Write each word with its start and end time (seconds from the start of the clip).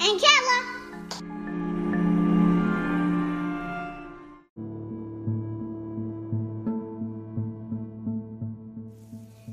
and 0.00 0.20
Kella. 0.20 0.58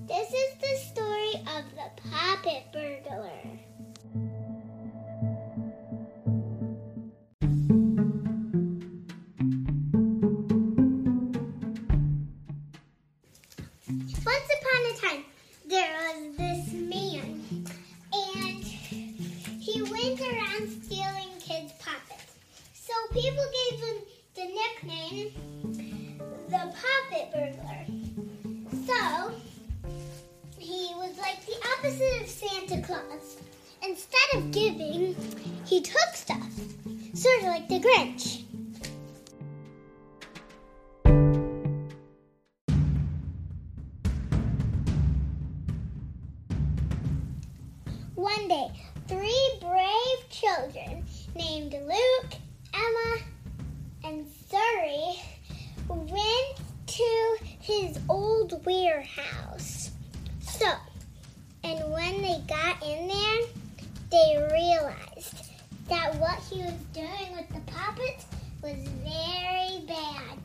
This 0.07 0.29
is 0.29 0.51
the 0.61 0.75
story 0.91 1.33
of 1.57 1.63
the 1.75 1.89
puppet 2.09 2.63
Burglar. 2.71 3.43
Once 14.25 14.49
upon 14.57 14.79
a 14.85 14.95
time, 15.01 15.23
there 15.67 15.91
was 15.93 16.37
this 16.37 16.54
kids'. 21.69 22.35
So 22.73 22.93
people 23.11 23.45
gave 23.69 23.79
him 23.79 23.95
the 24.35 24.45
nickname 24.45 26.15
the 26.49 26.73
Puppet 26.73 27.31
Burglar. 27.33 27.85
So 28.85 29.33
he 30.59 30.93
was 30.95 31.17
like 31.17 31.45
the 31.45 31.55
opposite 31.77 32.21
of 32.21 32.27
Santa 32.27 32.81
Claus. 32.81 33.37
Instead 33.83 34.35
of 34.35 34.51
giving, 34.51 35.15
he 35.65 35.81
took 35.81 36.13
stuff, 36.13 36.51
sort 37.13 37.39
of 37.39 37.43
like 37.45 37.67
the 37.67 37.79
Grinch. 37.79 38.43
One 48.15 48.47
day, 48.47 48.71
three 49.07 49.44
his 57.65 57.97
old 58.09 58.63
warehouse. 58.63 59.89
So, 60.39 60.71
and 61.63 61.91
when 61.91 62.21
they 62.21 62.39
got 62.47 62.83
in 62.83 63.07
there, 63.07 63.41
they 64.11 64.47
realized 64.51 65.49
that 65.89 66.15
what 66.19 66.37
he 66.41 66.61
was 66.61 66.73
doing 66.93 67.35
with 67.35 67.49
the 67.49 67.71
puppets 67.71 68.25
was 68.61 68.75
very 69.03 69.83
bad. 69.87 70.37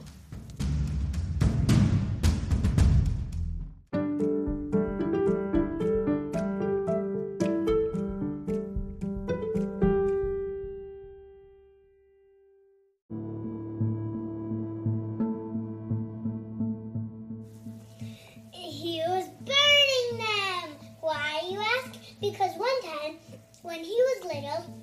Because 22.20 22.54
one 22.56 22.82
time, 22.82 23.16
when 23.62 23.78
he 23.78 23.94
was 23.94 24.24
little, 24.24 24.82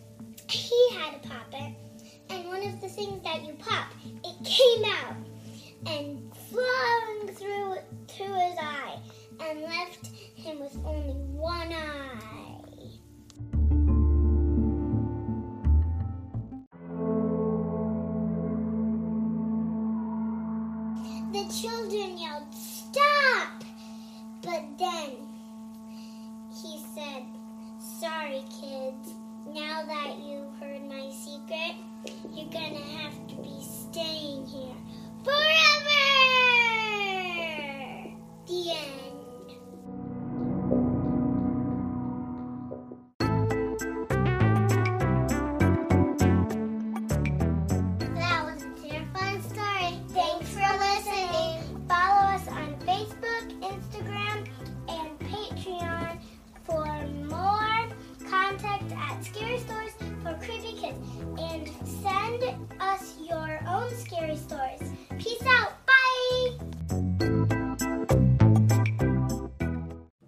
he 0.50 0.90
had 0.98 1.14
a 1.14 1.28
puppet, 1.28 1.74
and 2.30 2.48
one 2.48 2.64
of 2.66 2.82
the 2.82 2.90
things 2.90 3.22
that 3.24 3.44
you 3.44 3.54
pop, 3.60 3.92
it 4.24 4.44
came 4.44 4.86
out 4.86 5.16
and 5.86 6.36
flung 6.50 7.28
through 7.28 7.76
to 8.08 8.24
his 8.24 8.58
eye 8.60 9.00
and 9.40 9.62
left 9.62 10.08
him 10.36 10.60
with 10.60 10.76
only 10.84 11.14
one 11.14 11.72
eye. 11.72 12.58
The 21.34 21.54
children 21.54 22.18
yelled, 22.18 22.52
Stop! 22.52 23.64
But 24.42 24.64
then 24.80 25.37
kids. 28.60 29.14
Now 29.48 29.84
that 29.84 30.18
you've 30.20 30.54
heard 30.60 30.84
my 30.88 31.10
secret, 31.12 31.76
you're 32.34 32.50
gonna 32.50 32.80
have 32.80 33.28
to 33.30 33.36
send 62.40 62.58
us 62.80 63.16
your 63.20 63.60
own 63.68 63.96
scary 63.96 64.36
stories. 64.36 64.92
Peace 65.18 65.42
out. 65.48 65.74
Bye. 65.86 66.52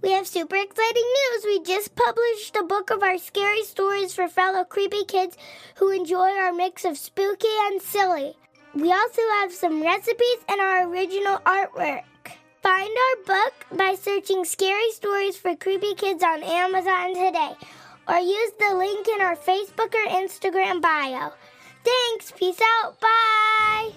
We 0.01 0.11
have 0.11 0.27
super 0.27 0.55
exciting 0.55 1.03
news. 1.03 1.45
We 1.45 1.63
just 1.63 1.95
published 1.95 2.55
a 2.55 2.63
book 2.63 2.89
of 2.89 3.03
our 3.03 3.17
scary 3.17 3.63
stories 3.63 4.13
for 4.13 4.27
fellow 4.27 4.63
creepy 4.63 5.03
kids 5.05 5.37
who 5.75 5.91
enjoy 5.91 6.31
our 6.31 6.53
mix 6.53 6.85
of 6.85 6.97
spooky 6.97 7.47
and 7.67 7.81
silly. 7.81 8.35
We 8.73 8.91
also 8.91 9.21
have 9.41 9.51
some 9.51 9.81
recipes 9.81 10.39
and 10.47 10.61
our 10.61 10.87
original 10.89 11.37
artwork. 11.39 12.03
Find 12.61 12.91
our 12.91 13.25
book 13.25 13.77
by 13.77 13.95
searching 13.95 14.45
Scary 14.45 14.91
Stories 14.91 15.37
for 15.37 15.55
Creepy 15.55 15.95
Kids 15.95 16.23
on 16.23 16.43
Amazon 16.43 17.15
today 17.15 17.55
or 18.07 18.17
use 18.17 18.51
the 18.59 18.75
link 18.75 19.07
in 19.07 19.21
our 19.21 19.35
Facebook 19.35 19.93
or 19.93 20.07
Instagram 20.09 20.81
bio. 20.81 21.31
Thanks. 21.83 22.31
Peace 22.31 22.59
out. 22.83 22.99
Bye. 22.99 23.91